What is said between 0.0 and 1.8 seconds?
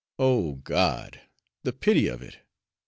Oh! God! the